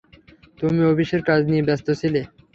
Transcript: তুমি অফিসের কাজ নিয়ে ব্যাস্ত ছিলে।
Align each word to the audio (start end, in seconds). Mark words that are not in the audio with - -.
তুমি 0.59 0.81
অফিসের 0.85 1.21
কাজ 1.29 1.41
নিয়ে 1.49 1.65
ব্যাস্ত 1.67 1.87
ছিলে। 2.01 2.21